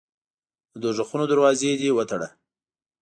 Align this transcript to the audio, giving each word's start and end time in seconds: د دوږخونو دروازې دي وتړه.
د 0.73 0.75
دوږخونو 0.83 1.25
دروازې 1.31 1.71
دي 1.79 1.89
وتړه. 1.93 2.27